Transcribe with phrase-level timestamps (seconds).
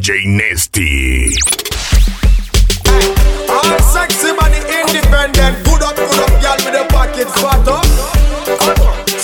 [0.00, 1.28] DJ Nesty.
[3.52, 5.60] All sexy body independent.
[5.62, 7.84] Good up, good up, girl with the pocket fat up.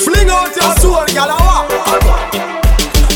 [0.05, 1.33] Fling out your soul, girl.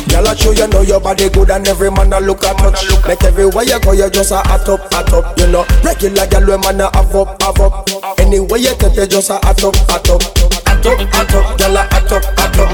[0.08, 2.56] Girl, ah, I show you know your body good and every man a look at
[2.56, 2.86] touch.
[3.06, 5.38] Make everywhere you go, you just a hot up, hot up.
[5.38, 8.18] You know, regular girl, we man a have up, have up.
[8.18, 10.59] Anywhere you take, you just a hot up, hot up.
[10.80, 12.72] Hot up, hot up, girl, a hot up, hot up.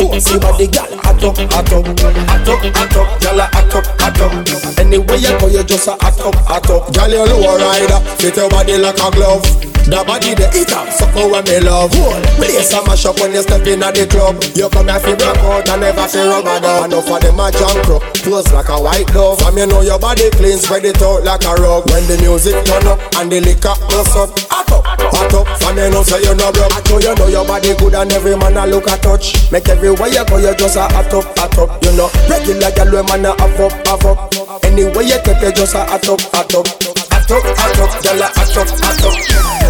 [0.00, 1.84] Bossy body, girl, hot up, hot up.
[1.84, 4.80] Hot up, hot up, girl, a hot up, hot up.
[4.80, 6.94] Anywhere you go, you just a hot up, hot up.
[6.94, 9.44] Girl, you low rider, fit your body like a glove.
[9.84, 13.36] The body the eat up, something when me love Hold, place a mash up when
[13.36, 14.40] you step in at the club.
[14.56, 16.88] You come here fi rock out and never fi rubber down.
[16.88, 20.00] Enough of them a junk up, close like a white dove From you know your
[20.00, 21.84] body clean, spread it out like a rug.
[21.92, 25.76] When the music turn up and the liquor goes up Hot up, hot up, from
[25.76, 26.72] you know say you no broke.
[26.72, 29.52] I know you know your body good and every man a look a touch.
[29.52, 31.70] Make everywhere you go you just a hot up, hot up.
[31.84, 33.52] You know, regular girl we man a up,
[33.84, 34.64] have up.
[34.64, 38.22] Anywhere you take you just a hot up, hot up Hot up, hot up, girl
[38.22, 39.14] a hot up, hot up.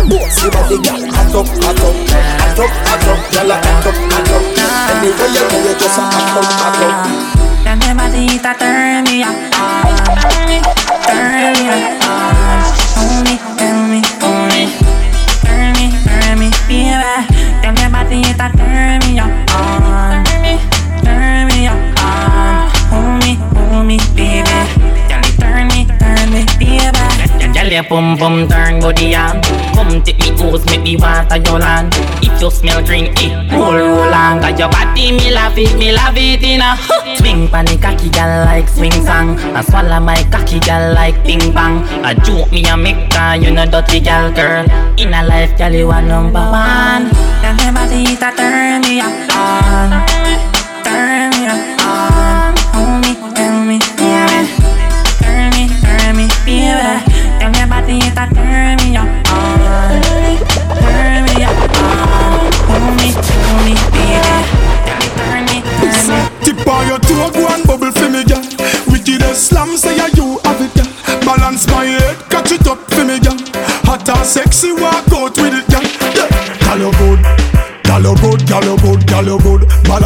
[0.08, 1.96] Bossy body girl, hot up, hot up.
[2.40, 4.44] Hot up, hot up, girl a hot up, hot up.
[4.88, 6.96] Anywhere you go you just a hot up, hot up.
[7.64, 10.58] That never did that turn me on Turn me,
[11.04, 12.64] turn me on
[12.96, 14.62] Hold me, tell me, hold me
[15.44, 18.93] Turn me, turn me, baby never did that turn Turn
[27.74, 29.42] your pum pum turn body on.
[29.74, 33.74] Come take me hose, make me water your land If you smell drink it, roll
[33.74, 34.40] roll on.
[34.40, 36.76] Got your body, me love it, me love it in a
[37.18, 39.38] Swing pan the cocky girl like swing song.
[39.56, 41.82] I swallow my cocky girl like ping pong.
[42.04, 44.64] I joke me a make her, you know dirty girl girl.
[44.98, 47.03] In a life, girl, you are number one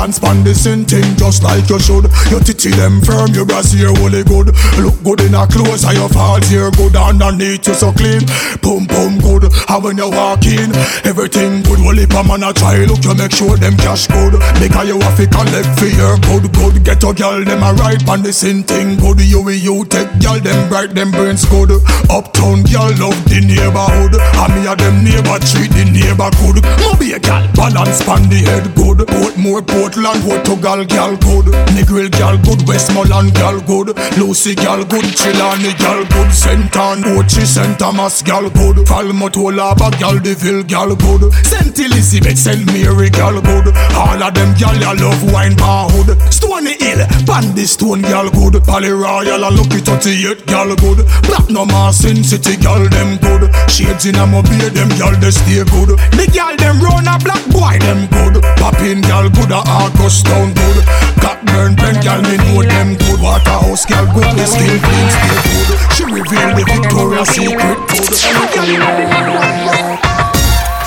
[0.08, 2.08] Balance pan the same thing just like you should.
[2.32, 4.56] Your titty them firm, your brassiere holy good.
[4.80, 8.24] Look good in a clothes, and your fall here good Underneath you so clean,
[8.64, 10.72] boom boom good And when you walk in,
[11.04, 14.32] everything good Well if a man a try look, you make sure them cash good.
[14.56, 16.80] Because you have to collect for your good good.
[16.88, 19.20] Get a girl, them a ride pan the same thing good.
[19.20, 21.68] You with you take girl, them bright, them brains good.
[22.08, 24.16] Uptown girl love the neighborhood.
[24.16, 28.40] And me a them neighbor treat the neighbor good Moby a girl, balance pan the
[28.40, 29.04] head good.
[29.04, 29.60] Portmore,
[29.98, 36.04] Portland, Portugal girl good Negril girl good, Westmoreland girl good Lucy girl good, Chilani girl
[36.06, 36.76] good St.
[36.76, 37.78] Ann, Ochi, St.
[37.78, 41.78] Thomas girl good Falmouth, girl, Deville girl good St.
[41.78, 42.64] Elizabeth, St.
[42.66, 47.64] Mary girl good All of them girl you love wine pan hood Stony Hill, Bandy
[47.64, 53.18] Stone girl good Pally Royal, a Lucky 38 girl good Platinum Sin City girl them
[53.18, 57.18] good Shades in a mobile, them girl they stay good The girl them run a
[57.18, 60.84] black boy them good Poppin girl good a August town good
[61.20, 65.68] Cockburn pen girl me know them good Waterhouse girl good the skin clean stay good
[65.96, 68.12] She reveal the Victoria's Secret good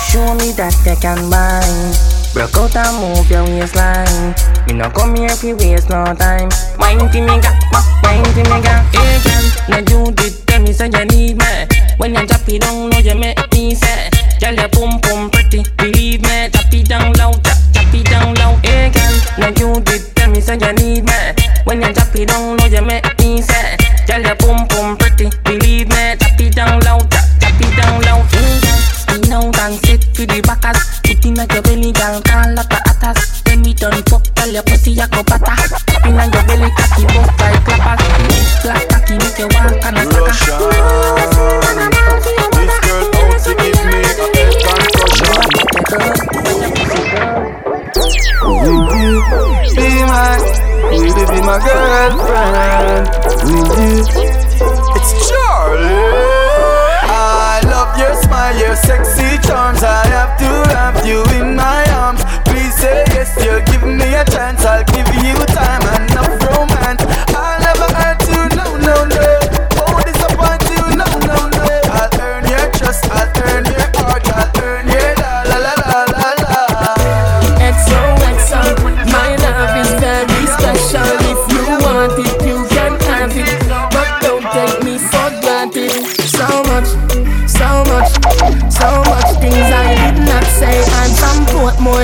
[0.06, 1.64] Show me that you can buy.
[2.34, 4.34] Broke out and move your waistline.
[4.66, 6.50] Me no come here fi waste no time.
[6.78, 7.50] Wine to me, ga,
[8.04, 8.84] wine to me, ga.
[8.92, 11.66] Hey girl, now you did tell me say you need me.
[11.96, 13.51] When you drop it down, know you make
[52.02, 52.18] Would
[54.16, 54.31] you?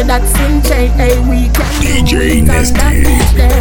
[0.09, 2.65] That sin chain, hey, we can DJ do it on that
[3.05, 3.61] Nesty.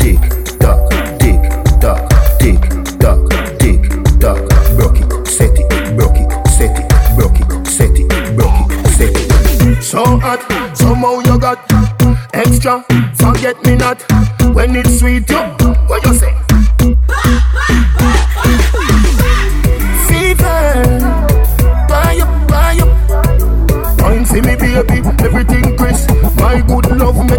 [0.00, 0.20] Tick
[0.58, 0.80] tock,
[1.20, 1.40] tick
[1.78, 2.00] tock,
[2.40, 2.60] tick
[2.98, 3.20] tock,
[3.60, 3.82] tick
[4.18, 4.40] tock.
[4.76, 9.12] Broke it, set it, broke it, set it, broke it, set it, broke it, set
[9.12, 9.82] it.
[9.82, 10.40] So hot,
[10.74, 11.60] somehow you got
[12.32, 12.82] extra.
[13.16, 14.00] Forget me not
[14.54, 15.28] when it's sweet.
[15.28, 15.43] You,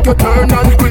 [0.06, 0.85] make you turn and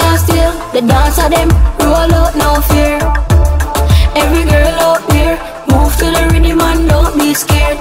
[0.00, 1.48] can't steal the dance of them,
[1.84, 2.98] roll out no fear.
[4.22, 5.36] Every girl out there,
[5.70, 7.78] move to the rhythm and don't be scared.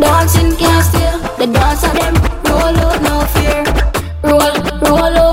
[0.00, 2.14] Dancing can't steal the dance of them,
[2.48, 3.62] roll out no fear.
[4.30, 4.54] Roll,
[4.86, 5.25] roll out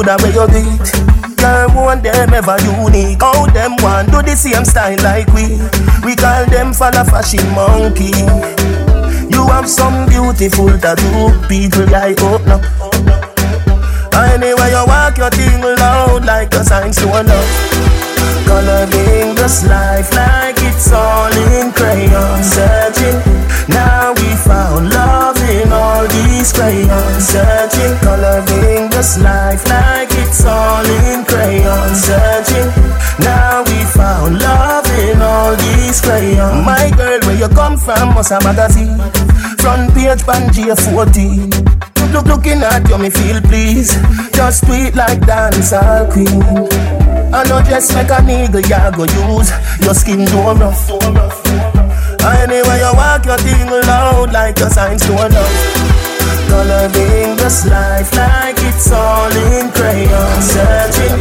[0.00, 1.36] good at where you do it.
[1.36, 3.20] Girl, one them ever unique.
[3.20, 5.60] How them want do the same style like we.
[6.04, 8.12] We call them follow fashion monkey.
[9.28, 12.56] You have some beautiful tattoo, people like oh no.
[14.16, 17.90] Anyway, you walk your thing loud like a sign to a.
[18.46, 23.20] Coloring this life like it's all in crayon Searching,
[23.68, 29.89] now we found love in all these crayons Searching, coloring this life like
[37.40, 38.98] you come from, must a magazine
[39.58, 41.48] Front page, Pangea 14
[42.12, 43.94] Look, looking at you, me feel please.
[44.32, 46.42] Just sweet like dancehall queen.
[47.32, 49.50] I know just like a nigga, ya go use
[49.80, 50.90] your skin do rough.
[52.20, 56.48] Anyway, you walk your thing loud like a signs to a love.
[56.50, 60.42] Coloring this life like it's all in crayon.
[60.42, 61.16] Searching,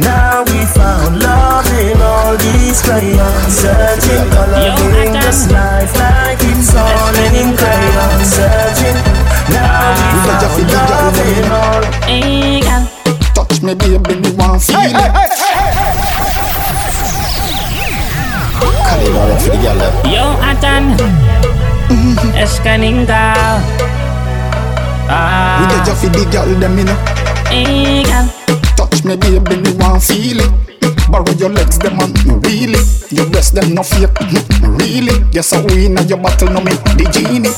[0.00, 3.54] now we found love in all these crayons.
[3.54, 8.18] Searching, coloring this life like it's all in crayon.
[8.24, 8.98] Searching,
[9.50, 11.82] now we found love in all.
[12.04, 12.84] Hey, girl.
[13.34, 15.12] Touch me, baby, me want feel it.
[18.84, 19.94] Kalina for the girl them.
[20.12, 20.84] Yo, Atan.
[21.88, 22.30] Mm-hmm.
[22.36, 23.24] Escaninga.
[23.88, 24.03] We
[25.08, 26.96] Ah, get you for the girl them, you know.
[27.50, 28.26] hey, girl.
[28.76, 30.50] Touch me, baby, me want feel it.
[31.10, 32.80] Borrow your legs, them and me really.
[33.10, 34.10] Your breast, them no fake,
[34.62, 35.24] really.
[35.32, 37.52] Yes, I win at your battle, no me the genie.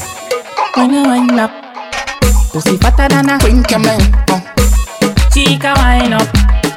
[0.74, 1.50] When you wind up,
[2.52, 4.40] pussy fatter than a Think you man, uh,
[5.32, 6.28] chica wind up.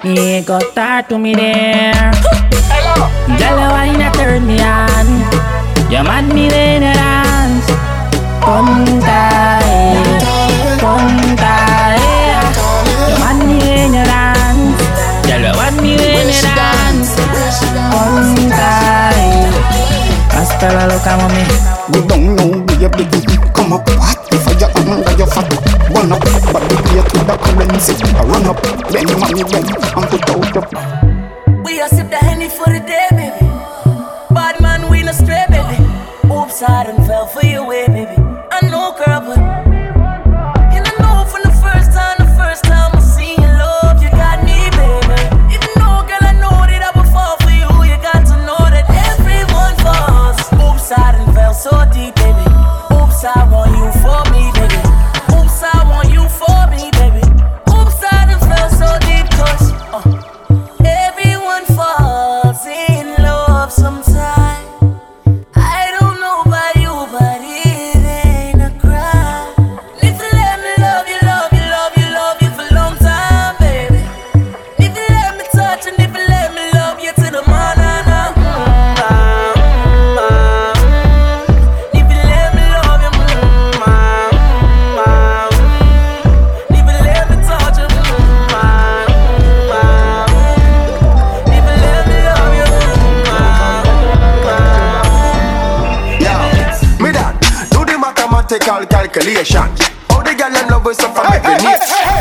[0.03, 2.11] Me go start to me there.
[3.37, 5.07] Girl, you wine turn me on.
[5.91, 7.67] You mad me you dance.
[8.39, 9.58] Punta, eh.
[20.99, 21.43] Loca, mami.
[21.93, 23.07] we don't know, baby,
[23.55, 23.87] come up.
[23.87, 25.47] What I get under your fat?
[25.93, 26.19] One up,
[26.51, 27.93] but we play to the currency.
[28.17, 30.98] I run up, then money, then and put out your
[98.49, 99.69] mathematical calculation.
[100.09, 102.19] How the girl in love with stuff from every hey, hey.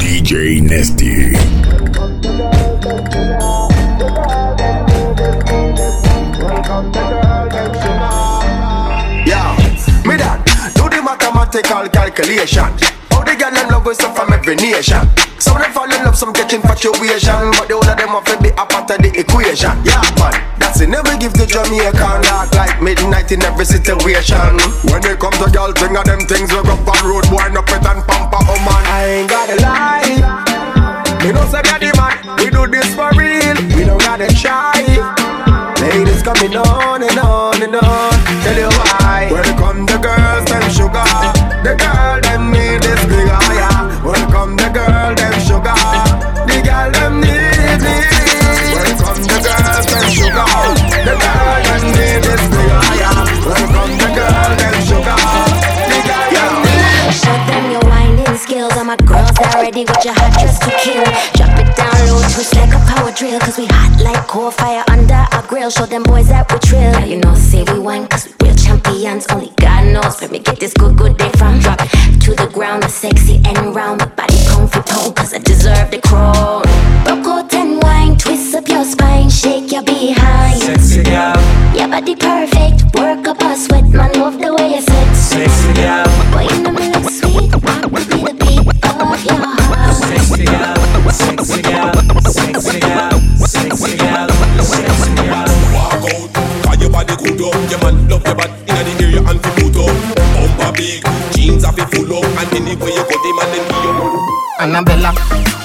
[0.00, 1.32] DJ Nesty.
[9.26, 9.56] Yeah,
[10.04, 10.44] me dad,
[10.74, 12.97] do the mathematical calculation.
[13.18, 15.02] How the girl in love with stuff from every nation.
[15.42, 18.22] Some of them fall in love, some catch infatuation, but the whole of them have
[18.30, 19.74] to be a part of the equation.
[19.82, 20.86] Yeah, man, that's it.
[20.86, 24.54] Never give the Jamaican dark like midnight in every situation.
[24.86, 27.58] When they come to girl, thing of them things we go on road, boy, no
[27.66, 28.86] pet and pamper, oh man.
[28.86, 30.14] I ain't gotta lie.
[31.26, 33.58] We know say the man, we do this for real.
[33.74, 34.78] We don't gotta try.
[35.82, 38.14] Ladies coming on and on and on.
[38.46, 39.26] Tell you why.
[39.26, 41.37] Welcome the girls, them sugar.
[50.10, 50.44] Sugar.
[52.88, 53.12] Higher.
[53.44, 54.50] Welcome the girl,
[54.84, 55.16] sugar.
[57.12, 58.72] Show them your whining skills.
[58.76, 61.37] All my girls are ready with your hot dress to kill.
[62.50, 63.40] Drop it down low, twist like a power drill.
[63.40, 65.70] Cause we hot like coal fire under our grill.
[65.70, 66.80] Show them boys that we trill.
[66.80, 69.26] Yeah, you know, say we wine cause we real champions.
[69.30, 71.58] Only God knows where me get this good, good day from.
[71.60, 74.00] Drop it to the ground, the sexy and round.
[74.00, 76.64] My body pound for pound cause I deserve the crown.
[77.38, 80.60] Out and wine, twist up your spine, shake your behind.
[80.60, 81.34] Sexy girl,
[81.74, 85.14] Your body perfect, work up a sweat, man, love the way you sit.
[85.14, 86.87] sexy girl, Boy, you know
[104.78, 105.12] Annabella,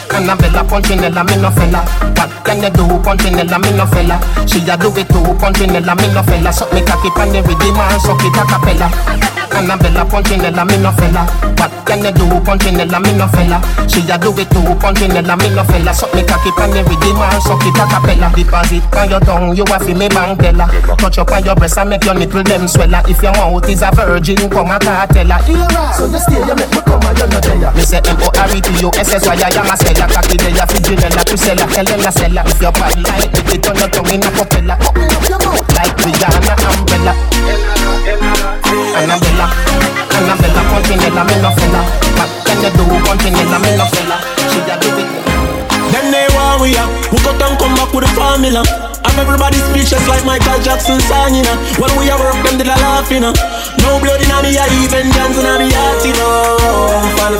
[0.09, 1.85] Annabella, Punchinella, me no fella.
[2.17, 4.19] What can you do, Punchinella, me no fella?
[4.47, 6.51] She a do it too, Punchinella, me no fella.
[6.51, 9.42] Suck me cocky pan the rhythm and suck it a cappella.
[9.55, 11.25] Annabella, Punchinella, me no fella.
[11.57, 13.61] What can you do, Punchinella, me no fella?
[13.87, 15.93] She a do it too, Punchinella, me no fella.
[15.93, 18.31] Suck me cocky pan the rhythm and suck it a cappella.
[18.35, 20.67] Deposit on your tongue, you a fi me bankella.
[20.97, 23.03] Touch up on your breast and make your nipple them swella.
[23.07, 25.37] If your mouth is a virgin, come a cartella.
[25.95, 27.71] So you stay, you make me come and you no there.
[27.73, 30.07] Me say M O R E T U S S Y I am a seller.
[30.09, 31.67] Cocky there, you fi Janella to seller.
[31.69, 32.43] Tell them a seller.
[32.49, 34.77] If your body like it, it turn your tongue in a propeller.
[34.81, 36.72] Open up your mouth like Rihanna
[37.03, 37.15] umbrella.
[38.95, 39.49] Annabella,
[40.15, 41.81] Annabella, Punchinella, me no fella.
[42.15, 44.17] What can you do, Punchinella, me no fella?
[44.49, 45.07] She a do it.
[45.91, 48.63] Then they want we up, who got and come back with a formula.
[49.03, 51.57] I'm everybody speechless like Michael Jackson song, you know.
[51.77, 53.33] When we are work, them did a laugh, you know.
[53.83, 56.57] No blood in me, I even dance in me heart, you know.
[57.19, 57.39] For the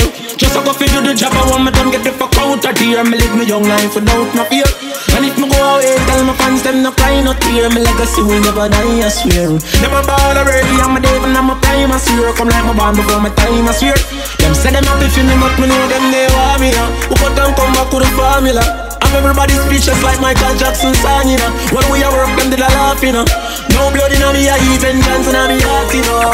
[0.00, 2.64] Just a go fi do the job, I want me done get the fuck out
[2.64, 3.04] of here.
[3.04, 4.64] Me live my young life without no fear.
[5.12, 7.68] And if me go away, tell my fans them no cry, no tear.
[7.68, 9.52] Me legacy will never die, I swear.
[9.84, 12.32] Never ball already, I'm a devil, I'm a prime, I swear.
[12.32, 13.98] Come like my band before my time, I swear.
[14.40, 16.72] Them say them happy for me, but me know them they want me?
[17.12, 18.64] Who put and come back with the formula?
[19.04, 21.52] I'm everybody's speechless like Michael Jackson song, you know.
[21.76, 23.28] When we are work, them did a laugh, you know.
[23.76, 26.32] No blood in me, I even dance in me heart, you know.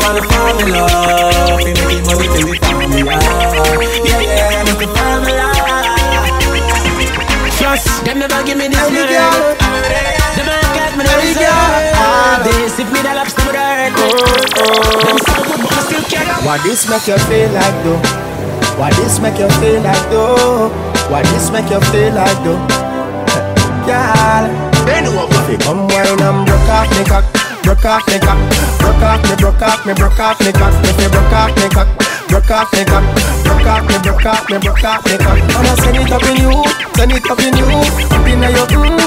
[0.00, 0.88] For the formula,
[1.60, 2.56] we making money till we
[7.78, 9.06] Trust, them never give me this money.
[9.06, 11.94] Them never get me no deserve.
[11.94, 13.94] Ah, this if me the laps, them hurt.
[13.94, 16.26] Them good, but I still care.
[16.42, 18.00] Why this make you feel like though?
[18.78, 20.70] Why this make you feel like though?
[21.10, 22.58] Why this make you feel like though?
[23.86, 24.44] Girl,
[24.90, 27.24] if you come wine and broke off me cock,
[27.62, 28.38] broke off me cock,
[28.82, 30.74] broke off me, broke off me, broke off me cock.
[30.82, 33.04] If you broke off me cock, broke off me cock,
[33.42, 35.38] broke off me, broke off me, broke off me cock.
[35.56, 36.52] I'ma send it up in you,
[36.94, 37.66] send it up in you,
[38.12, 38.98] up in your mm.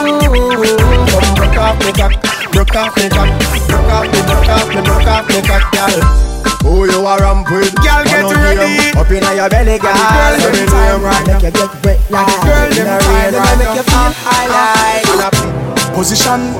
[1.08, 2.14] Come broke off me cock,
[2.52, 3.30] broke off me cock,
[3.70, 6.32] broke off me, broke off me, broke off me cock, girl.
[6.66, 7.74] Who you are ramp with?
[7.82, 8.94] Girl, get ready.
[8.98, 9.94] Up in your belly, girl.
[9.94, 11.28] girl, them time, right.
[11.28, 14.48] make you get wet like Girl, in them time, rain them make you feel high
[14.50, 15.62] like.
[15.94, 16.54] Position,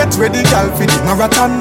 [0.00, 1.52] get ready, girl, for the marathon.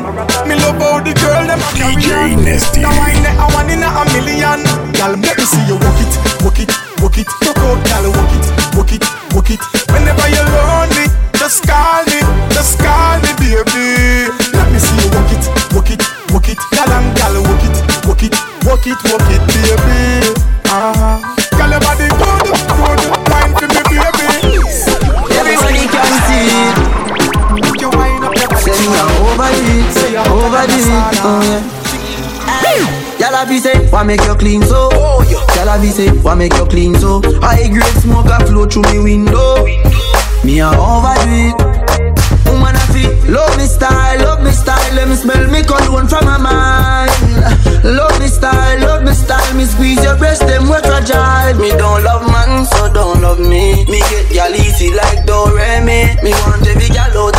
[0.47, 2.43] Me love how the girl them a carry DJ on.
[2.47, 2.79] Nesty.
[2.79, 4.63] Now I net a one in a million.
[4.95, 6.71] Girl, make me see you walk it, walk it,
[7.03, 7.27] walk it.
[7.43, 8.45] Talk out, girl, walk it,
[8.79, 9.03] walk it,
[9.35, 9.61] walk it.
[9.91, 12.19] Whenever you're lonely, just call me,
[12.55, 14.31] just call me, baby.
[14.55, 15.43] Let me see you walk it,
[15.75, 16.59] walk it, walk it.
[16.71, 17.75] Girl and girl, walk it,
[18.07, 19.43] walk it, walk it, walk it,
[33.99, 34.89] say, why make you clean so?
[35.55, 37.21] Y'all have say, why make you clean so?
[37.41, 39.65] High grade smoke a flow through me window.
[40.43, 41.79] Me a overdo it.
[42.45, 44.95] Woman I feel love me style, love me style.
[44.95, 47.11] Let me smell me cologne from my mind.
[47.83, 49.53] Love me style, love me style.
[49.55, 51.59] Me squeeze your breast, them wet fragile.
[51.59, 53.85] Me don't love man, so don't love me.
[53.85, 56.23] Me get y'all easy like Doremi.
[56.23, 57.38] Me want every gal out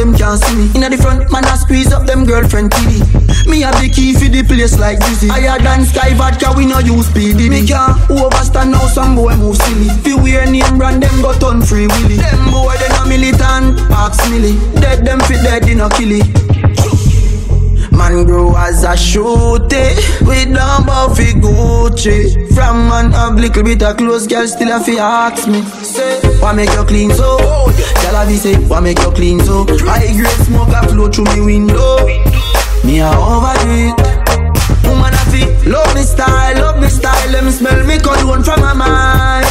[0.00, 0.64] them can't see me.
[0.74, 3.04] Inna the front, man I squeeze up them girlfriend kitty.
[3.44, 5.28] Me have the key for the place like Dizzy.
[5.28, 7.50] Higher than Skyy Vodka, we no use PD.
[7.52, 9.92] Me can't overstand now some boy move silly.
[10.00, 12.16] Fi wear name brand, them go turn free willy.
[12.16, 14.56] Them boy they no militant, ask milly.
[14.80, 16.24] Dead them fit dead, they no killy.
[17.92, 19.92] Man grow as a shooty
[20.24, 24.96] With dumb fi Gucci From man have little bit of clothes Girl still a fi
[24.96, 27.59] ask me Say, why make you clean so?
[28.20, 29.64] A fi say, why make you clean so?
[29.86, 32.04] High grade smoke a flow through me window.
[32.84, 33.96] Me a overdo it
[34.84, 37.30] Woman a fi love me style, love me style.
[37.30, 39.46] Let me smell me cologne from my mind.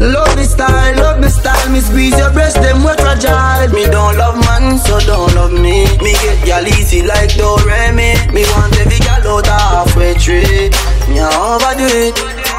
[0.00, 1.70] Love me style, love me style.
[1.70, 3.68] Me squeeze your breast, them wet fragile.
[3.72, 5.86] Me don't love man, so don't love me.
[6.02, 10.70] Me get y'all easy like Doremi Me want every gal out halfway tree
[11.08, 12.51] Me a overdo it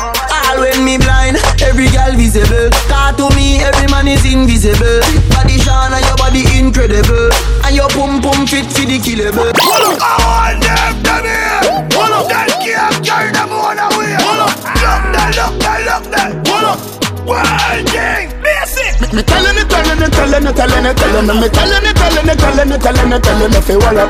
[0.54, 2.70] all when me blind, every girl visible.
[2.88, 5.02] Car to me, every man is invisible.
[5.34, 7.30] Body shine and your body incredible.
[7.66, 9.52] And your pum pum fit for the killable.
[9.58, 11.90] Hold up, all them done here.
[11.98, 14.14] Hold up, that can't carry them on away.
[14.22, 16.32] Hold up, look that, look that, look that.
[16.48, 16.80] Hold up,
[17.26, 18.94] one thing, basic.
[19.14, 22.30] Me tellin' it, tellin' it, tellin' it, tellin' it, tellin' it, me tellin' it, tellin'
[22.30, 24.10] it, tellin' it, tellin' it, tellin' it, fi wall up.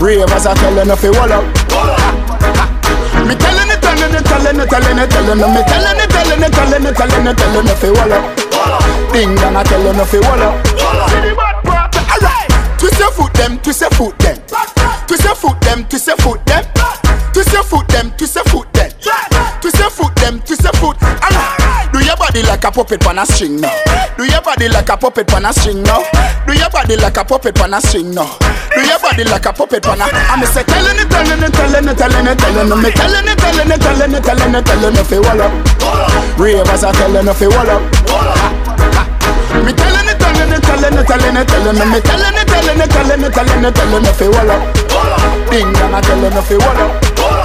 [0.00, 1.44] Ravers are tellin' it, fi wall up.
[2.58, 2.77] Me
[4.08, 6.52] tellin' it, tellin' it, tellin' it, tellin' it, tellin' it, me tellin' it, tellin' it,
[6.52, 9.12] tellin' it, tellin' it, tellin' it, fi wall up.
[9.12, 10.54] Ding dong, I tellin' it, fi wall up.
[12.12, 14.36] Alright, twist your foot them, twist your foot them,
[15.06, 16.64] twist your foot them, twist your foot them,
[17.32, 18.67] twist your foot them, twist your foot
[22.38, 23.72] body like a puppet on a string now.
[24.16, 26.02] Do your body like a puppet on a string now.
[26.46, 28.38] Do your body like a puppet on a string now.
[28.74, 30.04] Do your body like a puppet on a.
[30.04, 33.38] I'm say telling it, telling it, telling it, telling it, telling it, me telling it,
[33.38, 36.38] telling it, telling it, telling it, telling it, fi wall up.
[36.38, 37.82] Ravers are telling it, fi wall up.
[39.66, 42.78] Me telling it, telling it, telling it, telling it, telling it, me telling it, telling
[42.78, 44.62] it, telling it, telling it, telling it, fi wall up.
[45.50, 47.37] Ding dong, I telling it, fi wall up.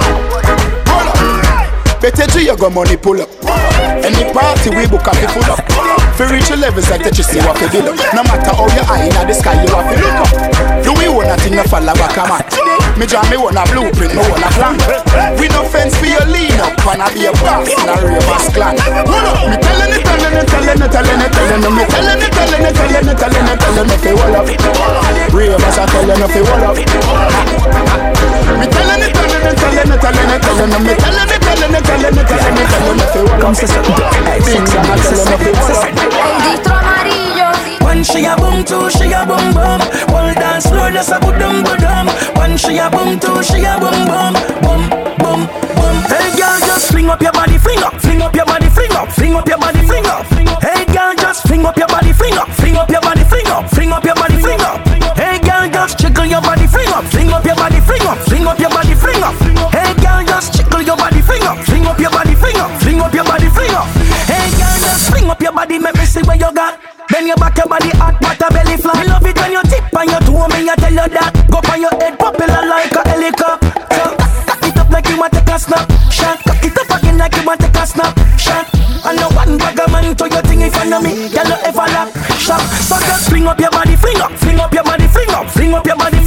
[2.04, 3.32] Better G, you got money pull up.
[4.04, 5.64] Any party we book up, full up.
[6.20, 7.96] For reach your levels like that you see what you build up.
[8.12, 10.28] No matter how you eye in the sky, you have to look up.
[10.84, 12.44] Do we want a thing to follow back a man?
[13.00, 14.76] Me draw me want a blueprint, me want a plan.
[15.40, 18.76] We no fence for your lean up, wanna be a boss in a ravers clan.
[19.08, 22.20] Hold up, me telling it, telling it, telling it, telling it, telling it, me telling
[22.20, 24.44] it, telling it, telling it, telling it, telling it, fi wall up.
[25.32, 26.76] Ravers are telling it, fi wall up.
[26.76, 27.63] Me telling
[29.54, 32.58] it, telling me telling
[36.70, 37.48] amarillo.
[37.84, 39.80] One she a boom, two she a boom boom.
[40.34, 41.18] Dance just a.
[42.34, 44.06] One she a boom, two she a boom.
[44.62, 45.40] Boom boom
[45.74, 45.96] boom.
[46.10, 49.08] Hey girl, just fling up your body, fling up, fling up your body, fling up,
[49.10, 50.33] fling up your body, fling up.
[56.84, 59.34] Fling up, fling up your body, fling up, fling up your body, fling up.
[59.72, 63.00] Hey girl, just jiggle your body, fling up, fling up your body, fling up, fling
[63.00, 63.86] up your body, fling up.
[64.28, 66.78] Hey girl, just fling up your body, make me see where you got.
[67.08, 68.96] Bend your back, your body hot, but a belly flat.
[68.96, 71.32] Me love it when you tip on your toe, me I tell you that.
[71.48, 73.72] Go on your head, popular like a helicopter.
[74.44, 76.38] Cock it up like you want take a snap shot.
[76.44, 78.68] Cock it up again like you want take a snap shot.
[79.04, 81.28] And no one bag a man to your thing in front of me.
[81.28, 82.08] Girl, you ever lock
[82.40, 82.60] shop.
[82.88, 85.74] So just fling up your body, fling up, fling up your body, fling up, fling
[85.76, 86.23] up your body,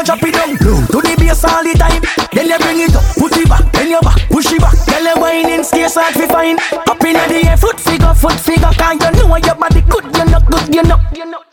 [0.00, 0.56] you drop it down.
[0.88, 2.00] To the bass all the time.
[2.32, 4.72] Then you bring it up, put it back, then you back, push it back.
[4.88, 5.12] Tell you.
[6.88, 7.12] Up the
[7.44, 8.70] air, foot figure, foot figure.
[8.72, 10.98] you know your body good, you know good, you know.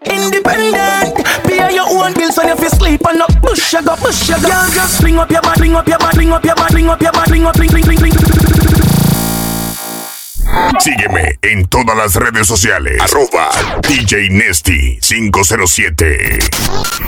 [0.07, 4.47] Independent, pay your own bills you sleep and not push you go, push you go.
[4.47, 6.13] Girl, just fling up your body, fling up your up up
[6.63, 6.71] up.
[10.79, 13.01] Sígueme en todas las redes sociales.
[13.01, 13.49] Arroba
[13.81, 17.07] DJ Nesty 507.